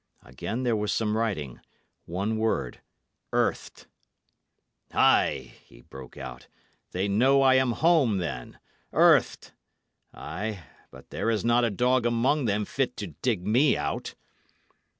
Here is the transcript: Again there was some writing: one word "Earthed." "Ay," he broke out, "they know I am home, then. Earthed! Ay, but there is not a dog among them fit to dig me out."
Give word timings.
Again 0.23 0.63
there 0.63 0.75
was 0.75 0.91
some 0.91 1.15
writing: 1.15 1.59
one 2.05 2.39
word 2.39 2.81
"Earthed." 3.31 3.85
"Ay," 4.91 5.53
he 5.63 5.81
broke 5.81 6.17
out, 6.17 6.47
"they 6.89 7.07
know 7.07 7.43
I 7.43 7.53
am 7.53 7.73
home, 7.73 8.17
then. 8.17 8.57
Earthed! 8.93 9.51
Ay, 10.11 10.63
but 10.89 11.11
there 11.11 11.29
is 11.29 11.45
not 11.45 11.63
a 11.65 11.69
dog 11.69 12.07
among 12.07 12.45
them 12.45 12.65
fit 12.65 12.97
to 12.97 13.07
dig 13.21 13.45
me 13.45 13.77
out." 13.77 14.15